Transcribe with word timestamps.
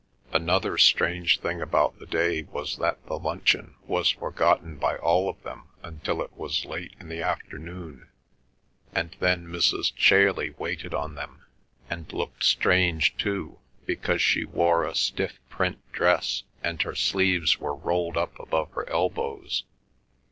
Another 0.33 0.79
strange 0.79 1.41
thing 1.41 1.61
about 1.61 1.99
the 1.99 2.07
day 2.07 2.41
was 2.41 2.77
that 2.77 3.05
the 3.05 3.19
luncheon 3.19 3.75
was 3.85 4.09
forgotten 4.09 4.77
by 4.77 4.95
all 4.95 5.29
of 5.29 5.43
them 5.43 5.67
until 5.83 6.23
it 6.23 6.33
was 6.35 6.65
late 6.65 6.95
in 6.99 7.07
the 7.07 7.21
afternoon, 7.21 8.09
and 8.95 9.15
then 9.19 9.45
Mrs. 9.45 9.93
Chailey 9.95 10.55
waited 10.57 10.95
on 10.95 11.13
them, 11.13 11.43
and 11.87 12.11
looked 12.11 12.43
strange 12.43 13.15
too, 13.17 13.59
because 13.85 14.23
she 14.23 14.43
wore 14.43 14.85
a 14.85 14.95
stiff 14.95 15.39
print 15.49 15.77
dress, 15.91 16.41
and 16.63 16.81
her 16.81 16.95
sleeves 16.95 17.59
were 17.59 17.75
rolled 17.75 18.17
up 18.17 18.39
above 18.39 18.71
her 18.71 18.89
elbows. 18.89 19.65